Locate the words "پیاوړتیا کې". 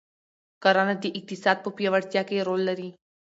1.77-2.45